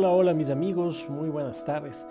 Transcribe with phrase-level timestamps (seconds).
[0.00, 2.06] Hola, hola mis amigos, muy buenas tardes.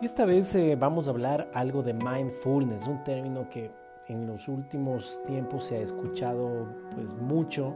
[0.00, 3.70] Esta vez eh, vamos a hablar algo de mindfulness, un término que
[4.08, 7.74] en los últimos tiempos se ha escuchado pues mucho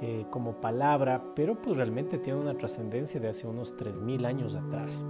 [0.00, 5.04] eh, como palabra, pero pues realmente tiene una trascendencia de hace unos 3.000 años atrás.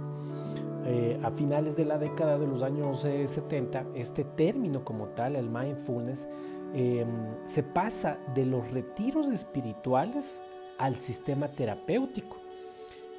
[0.85, 5.47] Eh, a finales de la década de los años 70, este término como tal, el
[5.47, 6.27] mindfulness,
[6.73, 7.07] em,
[7.45, 10.41] se pasa de los retiros espirituales
[10.79, 12.34] al sistema terapéutico.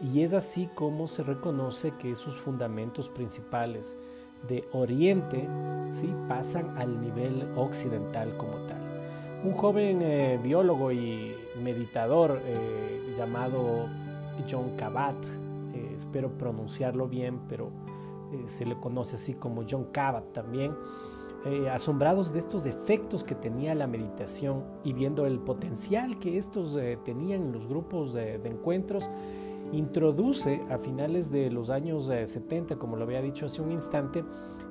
[0.02, 3.96] Y es así como se reconoce que sus fundamentos principales
[4.46, 5.48] de Oriente
[5.92, 6.12] ¿sí?
[6.28, 8.86] pasan al nivel occidental como tal.
[9.44, 13.86] Un joven eh, biólogo y meditador eh, llamado
[14.50, 15.16] John Kabat,
[15.74, 17.70] eh, espero pronunciarlo bien, pero
[18.46, 20.74] se le conoce así como John Kabat también,
[21.70, 27.42] asombrados de estos efectos que tenía la meditación y viendo el potencial que estos tenían
[27.42, 29.08] en los grupos de encuentros,
[29.72, 34.24] introduce a finales de los años 70, eh, como lo había dicho hace un instante,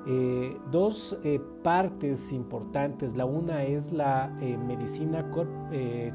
[0.07, 3.15] eh, dos eh, partes importantes.
[3.15, 4.27] La una es la
[4.67, 5.29] medicina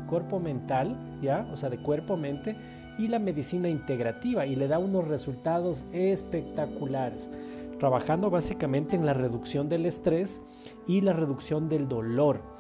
[0.08, 1.48] cuerpo-mental, ¿ya?
[1.52, 2.56] o sea, de cuerpo-mente,
[2.98, 7.30] y la medicina integrativa, y le da unos resultados espectaculares,
[7.78, 10.42] trabajando básicamente en la reducción del estrés
[10.86, 12.59] y la reducción del dolor.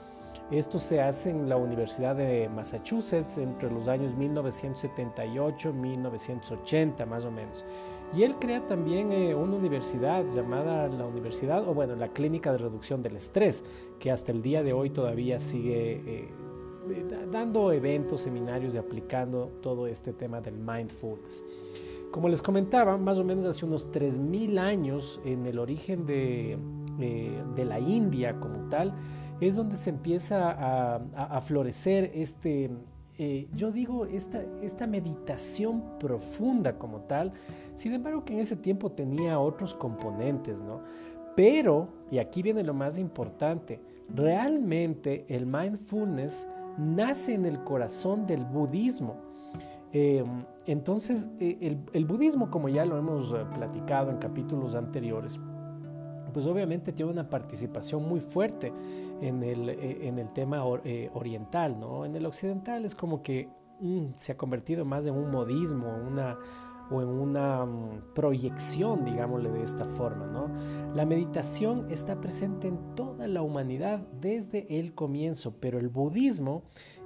[0.50, 7.24] Esto se hace en la Universidad de Massachusetts entre los años 1978 y 1980 más
[7.24, 7.64] o menos.
[8.12, 12.58] Y él crea también eh, una universidad llamada la Universidad, o bueno, la Clínica de
[12.58, 13.64] Reducción del Estrés,
[14.00, 16.28] que hasta el día de hoy todavía sigue eh,
[16.90, 21.44] eh, dando eventos, seminarios y aplicando todo este tema del mindfulness.
[22.10, 26.58] Como les comentaba, más o menos hace unos 3.000 años en el origen de,
[26.98, 28.92] de la India como tal,
[29.40, 32.70] es donde se empieza a, florecer este,
[33.18, 37.32] eh, yo digo, esta, esta meditación profunda como tal,
[37.74, 40.80] sin embargo que en ese tiempo tenía otros componentes, ¿no?
[41.36, 43.80] Pero, y aquí viene lo más importante,
[44.14, 49.16] realmente el mindfulness nace en el corazón del budismo.
[49.92, 50.24] Eh,
[50.66, 55.40] entonces, eh, el, el, budismo, como ya lo hemos platicado en capítulos anteriores,
[56.32, 58.72] pues obviamente tiene una participación muy fuerte
[59.20, 62.04] en el, eh, en el tema eh, oriental, ¿no?
[62.04, 63.48] En el occidental es como que
[63.80, 66.38] mm, se ha convertido más en un modismo, una,
[66.90, 70.50] o en una mm, proyección, digámosle de esta forma, ¿no?
[70.94, 76.62] La meditación está presente en toda la humanidad desde el comienzo, pero el budismo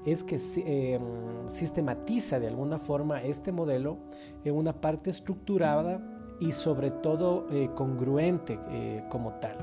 [0.07, 3.99] es que eh, mm, sistematiza de alguna forma este modelo
[4.45, 9.57] en una parte estructurada y sobre todo eh, congruente eh, como tal.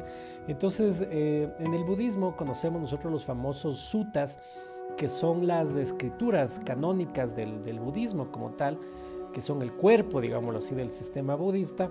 [0.47, 4.39] Entonces, eh, en el budismo conocemos nosotros los famosos sutas,
[4.97, 8.77] que son las escrituras canónicas del, budismo como tal,
[9.33, 11.89] que son el cuerpo, digámoslo así, del sistema budista,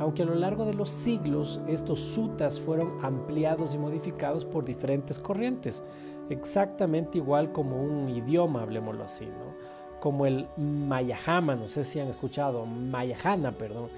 [0.00, 5.20] aunque a lo largo de los siglos estos sutas fueron ampliados y modificados por diferentes
[5.20, 5.84] corrientes,
[6.28, 9.80] exactamente igual como un idioma, hablemoslo así, ¿no?
[10.00, 13.90] como el Mayahama, no sé si han escuchado, Mayahana, perdón,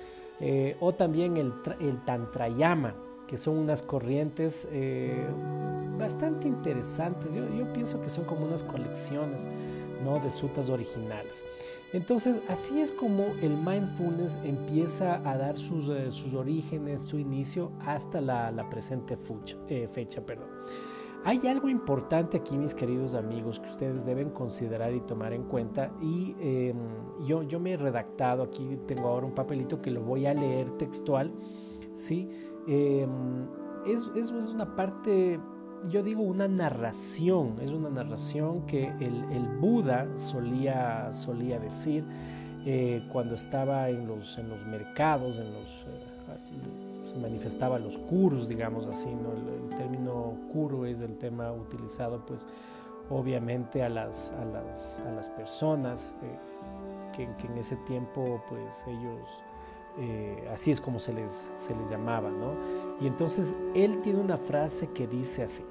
[0.45, 2.97] eh, o también el, el, Tantrayama,
[3.29, 5.25] que son unas corrientes eh,
[5.97, 7.33] bastante interesantes.
[7.33, 9.47] Yo, pienso que son como unas colecciones
[10.03, 10.19] ¿no?
[10.19, 11.45] de sutas originales.
[11.93, 17.71] Entonces, así es como el mindfulness empieza a dar sus, eh, sus orígenes, su inicio
[17.87, 19.57] hasta la, la presente fecha.
[19.89, 20.49] fecha perdón.
[21.25, 25.93] Hay algo importante aquí, mis queridos amigos, que ustedes deben considerar y tomar en cuenta.
[26.01, 26.77] Y em,
[27.25, 30.71] yo, yo me he redactado, aquí tengo ahora un papelito que lo voy a leer
[30.73, 31.33] textual.
[31.95, 32.29] ¿sí?
[32.67, 33.47] Em,
[33.87, 35.39] es, es, una parte,
[35.89, 37.55] yo digo, una narración.
[37.61, 42.05] Es una narración que el, Buda solía, solía decir
[42.67, 45.87] eh, cuando estaba en los, en los mercados, en los...
[47.15, 49.33] Eh, manifestaba los kurus, digamos así, ¿no?
[49.33, 52.47] el, término kuru es el tema utilizado pues
[53.11, 56.39] obviamente a las, a las, a las personas eh,
[57.17, 59.29] que, en ese tiempo pues ellos,
[59.99, 62.55] eh, así es como se les, se les llamaba, ¿no?
[63.01, 65.65] Y entonces él tiene una frase que dice así,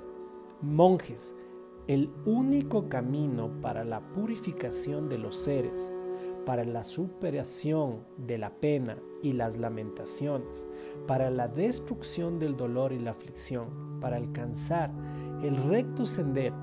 [0.62, 1.34] monjes,
[1.88, 5.92] el único camino para la purificación de los seres,
[6.46, 10.66] para la superación de la pena y las lamentaciones,
[11.08, 14.92] para la destrucción del dolor y la aflicción, para alcanzar
[15.44, 16.56] el recto sendero,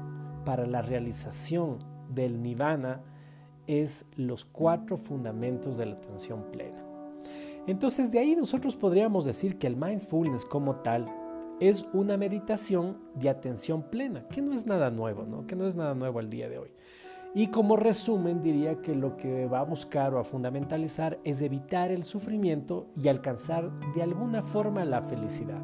[0.44, 1.78] para la realización
[2.08, 3.02] del nirvana,
[3.66, 6.84] es los cuatro fundamentos de la atención plena.
[7.66, 11.06] Entonces de ahí nosotros podríamos decir que el mindfulness como tal
[11.60, 15.46] es una meditación de atención plena, que no es nada nuevo, ¿no?
[15.46, 16.70] que no es nada nuevo al día de hoy.
[17.34, 21.90] Y como resumen diría que lo que va a buscar o a fundamentalizar es evitar
[21.90, 25.60] el sufrimiento y alcanzar de alguna forma la felicidad.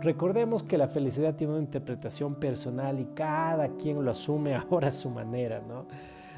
[0.00, 4.90] Recordemos que la felicidad tiene una interpretación personal y cada quien lo asume ahora a
[4.90, 5.86] su manera, ¿no?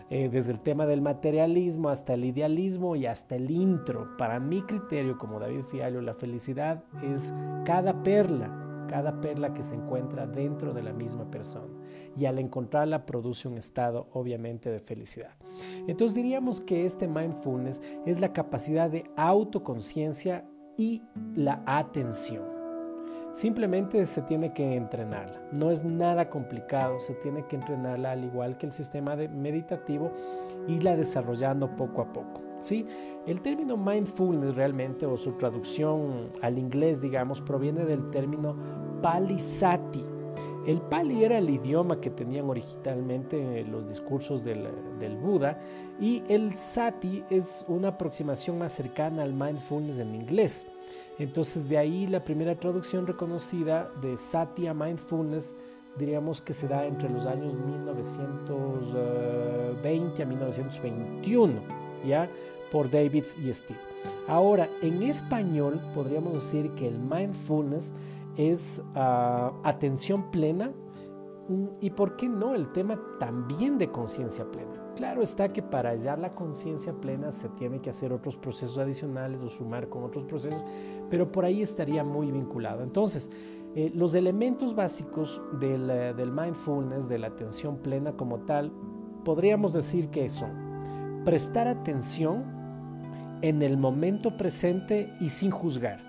[0.08, 4.16] Eh, desde el tema del materialismo hasta el idealismo y hasta el intro.
[4.16, 7.34] Para mi criterio, como David Fiallo, la felicidad es
[7.64, 11.72] cada perla, cada perla que se encuentra dentro de la misma persona.
[12.16, 15.34] Y al encontrarla produce un estado, obviamente, de felicidad.
[15.86, 20.44] Entonces diríamos que este mindfulness es la capacidad de autoconciencia
[20.76, 21.02] y
[21.34, 22.56] la atención.
[23.32, 25.42] Simplemente se tiene que entrenarla.
[25.52, 30.10] No es nada complicado, se tiene que entrenarla al igual que el sistema de meditativo,
[30.66, 32.45] irla desarrollando poco a poco.
[32.60, 32.86] ¿Sí?
[33.26, 38.56] El término mindfulness realmente, o su traducción al inglés, digamos, proviene del término
[39.02, 40.04] palisati.
[40.66, 44.66] El pali era el idioma que tenían originalmente los discursos del,
[44.98, 45.60] del Buda
[46.00, 50.66] y el sati es una aproximación más cercana al mindfulness en inglés.
[51.20, 55.54] Entonces de ahí la primera traducción reconocida de Satya Mindfulness
[55.98, 61.62] diríamos que se da entre los años 1920 a 1921,
[62.04, 62.28] ¿ya?
[62.70, 63.78] Por Davids y Steve.
[64.28, 67.94] Ahora, en español podríamos decir que el mindfulness
[68.36, 70.72] es ah, atención plena
[71.48, 74.72] mm, y, ¿por qué no?, el tema también de conciencia plena.
[74.96, 79.40] Claro está que para hallar la conciencia plena se tiene que hacer otros procesos adicionales
[79.40, 80.64] o sumar con otros procesos,
[81.10, 82.82] pero por ahí estaría muy vinculado.
[82.82, 83.30] Entonces,
[83.74, 88.72] eh, los elementos básicos del, eh, del mindfulness, de la atención plena como tal,
[89.22, 90.65] podríamos decir que son
[91.26, 92.44] prestar atención
[93.42, 96.00] en el momento presente y sin juzgar.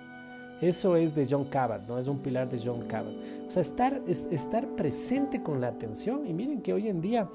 [0.62, 1.98] Eso es de John Cabot, ¿no?
[1.98, 3.14] Es un pilar de John Cabot.
[3.46, 6.26] O sea, estar, estar presente con la atención.
[6.26, 7.28] Y miren que hoy en día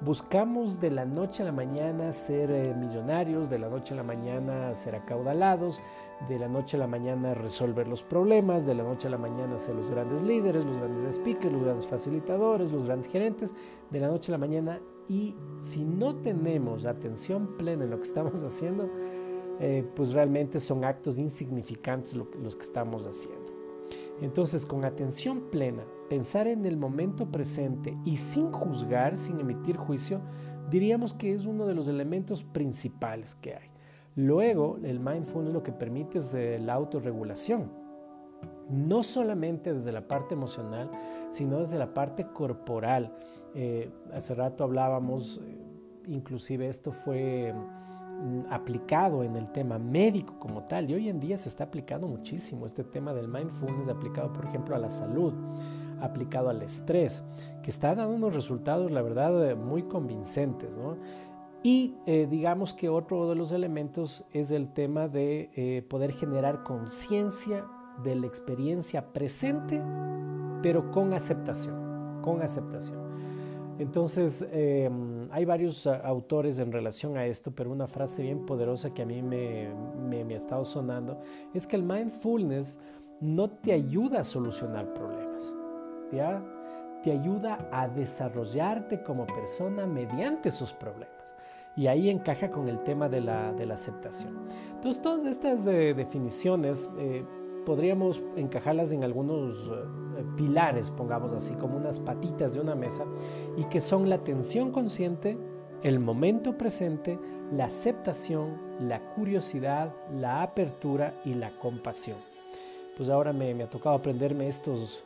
[0.00, 4.02] Buscamos de la noche a la mañana ser eh, millonarios, de la noche a la
[4.02, 5.80] mañana ser acaudalados,
[6.28, 9.58] de la noche a la mañana resolver los problemas, de la noche a la mañana
[9.58, 13.54] ser los grandes líderes, los grandes speakers, los grandes facilitadores, los grandes gerentes,
[13.90, 14.80] de la noche a la mañana.
[15.08, 18.90] Y si no tenemos atención plena en lo que estamos haciendo,
[19.60, 23.52] eh, pues realmente son actos insignificantes los que estamos haciendo.
[24.20, 30.20] Entonces, con atención plena, pensar en el momento presente y sin juzgar, sin emitir juicio,
[30.70, 33.70] diríamos que es uno de los elementos principales que hay.
[34.16, 37.83] Luego, el mindfulness lo que permite es eh, la autorregulación.
[38.70, 40.90] No solamente desde la parte emocional,
[41.30, 43.14] sino desde la parte corporal.
[43.54, 45.56] Eh, hace rato hablábamos, eh,
[46.06, 47.54] inclusive esto fue
[48.20, 52.06] Mm, aplicado en el tema médico como tal y hoy en día se está aplicando
[52.06, 55.34] muchísimo este tema del mindfulness aplicado por ejemplo a la salud
[56.00, 57.24] aplicado al estrés
[57.60, 60.78] que está dando unos resultados la verdad eh, muy convincentes
[61.64, 67.66] y eh, digamos que otro de los elementos es el tema de poder generar conciencia
[68.02, 69.80] de la experiencia presente
[70.62, 73.04] pero con aceptación con aceptación
[73.78, 78.94] entonces, em, hay varios ah, autores en relación a esto, pero una frase bien poderosa
[78.94, 79.68] que a mí me,
[80.32, 81.18] ha estado sonando
[81.52, 82.78] es que el mindfulness
[83.20, 85.54] no te ayuda a solucionar problemas,
[86.12, 86.42] ¿ya?
[87.02, 91.34] Te ayuda a desarrollarte como persona mediante sus problemas.
[91.76, 94.46] Y ahí encaja con el tema de la, aceptación.
[94.74, 96.88] Entonces, todas estas eh, definiciones...
[96.98, 97.24] Eh,
[97.64, 103.04] podríamos encajarlas en algunos eh, pilares, pongamos así, como unas patitas de una mesa,
[103.56, 105.38] y que son la atención consciente,
[105.82, 107.18] el momento presente,
[107.52, 112.18] la aceptación, la curiosidad, la apertura y la compasión.
[112.96, 115.02] Pues ahora me, ha tocado aprenderme estos,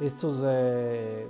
[0.00, 1.28] estos eh,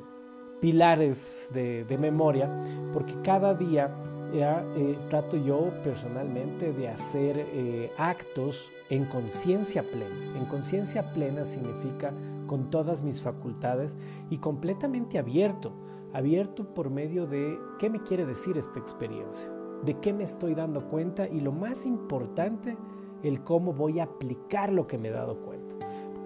[0.61, 2.51] pilares de, memoria,
[2.93, 3.95] porque cada día
[4.35, 10.39] eh, trato yo personalmente de hacer actos en conciencia plena.
[10.39, 12.13] En conciencia plena significa
[12.47, 13.97] con todas mis facultades
[14.31, 15.73] y completamente abierto,
[16.13, 19.51] abierto por medio de qué me quiere decir esta experiencia,
[19.85, 22.77] de qué me estoy dando cuenta y lo más importante,
[23.23, 25.56] el cómo voy a aplicar lo que me he dado cuenta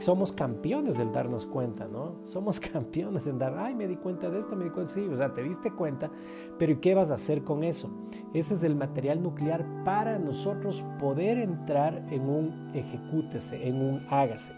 [0.00, 2.16] somos campeones del darnos cuenta, ¿no?
[2.25, 5.16] Somos campeones en dar, ay, me di cuenta de esto, me di cuenta, sí, o
[5.16, 6.11] sea, te diste cuenta,
[6.59, 7.90] pero ¿y qué vas a hacer con eso?
[8.35, 14.52] Ese es el material nuclear para nosotros poder entrar en un ejecútese, en un hágase.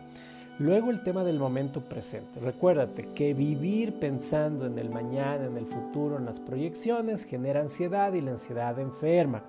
[0.59, 2.39] Luego el tema del momento presente.
[2.39, 8.13] Recuérdate que vivir pensando en el mañana, en el futuro, en las proyecciones genera ansiedad
[8.13, 9.43] y la ansiedad enferma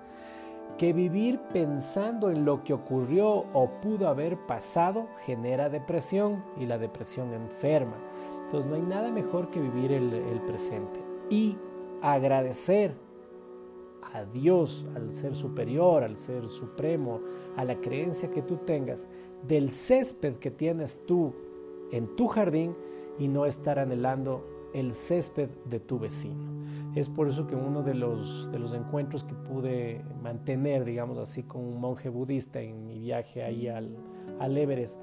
[0.76, 6.78] que vivir pensando en lo que ocurrió o pudo haber pasado genera depresión y la
[6.78, 7.96] depresión enferma.
[8.44, 11.00] Entonces no hay nada mejor que vivir el, presente.
[11.30, 11.56] Y
[12.02, 12.94] agradecer
[14.12, 17.20] a Dios, al ser superior, al ser supremo,
[17.56, 19.08] a la creencia que tú tengas
[19.46, 21.32] del césped que tienes tú
[21.90, 22.76] en tu jardín
[23.18, 26.53] y no estar anhelando el césped de tu vecino.
[26.94, 31.42] Es por eso que uno de los, de los encuentros que pude mantener, digamos así,
[31.42, 33.96] con un monje budista en mi viaje ahí al,
[34.38, 35.00] al Everest,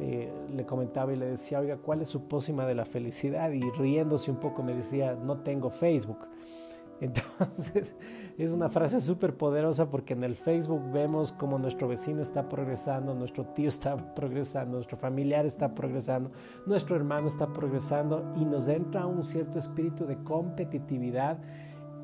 [0.00, 3.50] eh, le comentaba y le decía, oiga, ¿cuál es su pócima de la felicidad?
[3.52, 6.18] Y riéndose un poco me decía, no tengo Facebook.
[7.00, 7.94] Entonces,
[8.36, 13.14] es una frase súper poderosa porque en el Facebook vemos como nuestro vecino está progresando,
[13.14, 16.32] nuestro tío está progresando, nuestro familiar está progresando,
[16.66, 21.38] nuestro hermano está progresando y nos entra un cierto espíritu de competitividad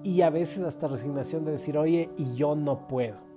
[0.02, 3.29] y a veces hasta resignación de decir, oye, y yo no puedo.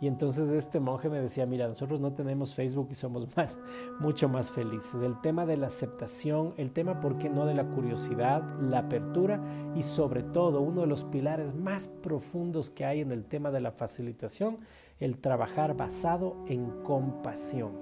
[0.00, 3.58] Y entonces este monje me decía, mira, nosotros no tenemos Facebook y somos más,
[3.98, 5.00] mucho más felices.
[5.00, 9.40] El tema de la aceptación, el tema, ¿por qué no?, de la curiosidad, la apertura
[9.74, 13.60] y sobre todo uno de los pilares más profundos que hay en el tema de
[13.60, 14.58] la facilitación,
[15.00, 17.72] el trabajar basado en compasión,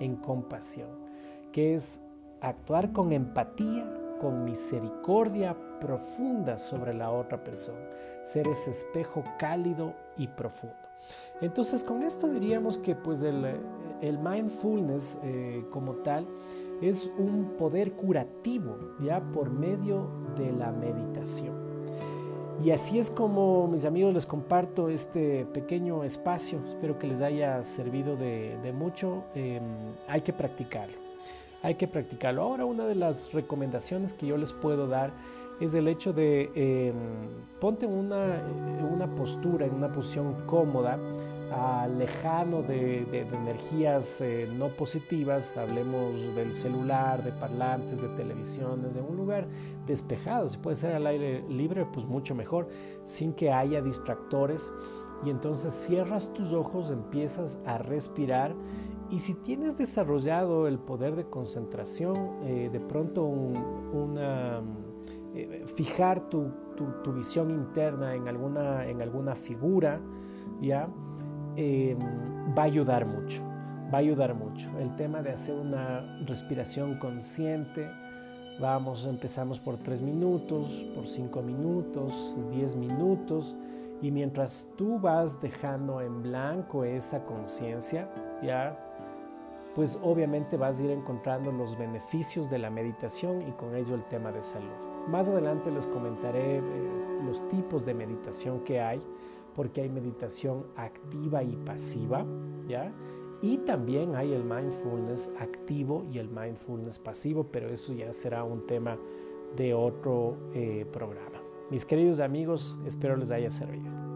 [0.00, 0.88] en compasión,
[1.52, 2.00] que es
[2.40, 3.86] actuar con empatía,
[4.20, 7.80] con misericordia profunda sobre la otra persona,
[8.24, 10.89] ser ese espejo cálido y profundo.
[11.40, 13.58] Entonces con esto diríamos que pues el,
[14.18, 16.26] mindfulness eh, como tal
[16.80, 21.70] es un poder curativo ya por medio de la meditación.
[22.62, 26.60] Y así es como mis amigos les comparto este pequeño espacio.
[26.66, 29.24] Espero que les haya servido de, mucho.
[29.34, 29.62] Em,
[30.06, 30.96] hay que practicarlo.
[31.62, 32.42] Hay que practicarlo.
[32.42, 35.10] Ahora una de las recomendaciones que yo les puedo dar
[35.60, 36.92] es el hecho de eh,
[37.60, 38.42] ponte una,
[38.90, 40.98] una postura, en una posición cómoda,
[41.98, 49.16] lejano de, energías eh, no positivas, hablemos del celular, de parlantes, de televisiones, de un
[49.16, 49.48] lugar
[49.86, 52.68] despejado, si puede ser al aire libre, pues mucho mejor,
[53.04, 54.72] sin que haya distractores.
[55.24, 58.54] Y entonces cierras tus ojos, empiezas a respirar
[59.10, 64.62] y si tienes desarrollado el poder de concentración, eh, de pronto una
[65.34, 66.52] eh, fijar tu,
[67.14, 70.00] visión interna en alguna, en alguna figura,
[70.60, 70.88] ¿ya?
[71.56, 71.98] Em,
[72.56, 73.42] va a ayudar mucho,
[73.92, 74.70] va a ayudar mucho.
[74.78, 77.86] El tema de hacer una respiración consciente,
[78.60, 83.54] vamos, empezamos por tres minutos, por cinco minutos, diez minutos,
[84.00, 88.08] y mientras tú vas dejando en blanco esa conciencia,
[88.42, 88.89] ya
[89.74, 94.04] pues obviamente vas a ir encontrando los beneficios de la meditación y con ello el
[94.04, 94.68] tema de salud.
[95.08, 96.62] Más adelante les comentaré eh,
[97.24, 99.00] los tipos de meditación que hay,
[99.54, 102.24] porque hay meditación activa y pasiva,
[102.66, 102.92] ¿ya?
[103.42, 108.66] Y también hay el mindfulness activo y el mindfulness pasivo, pero eso ya será un
[108.66, 108.98] tema
[109.56, 111.40] de otro eh, programa.
[111.70, 114.09] Mis queridos amigos, espero les haya servido.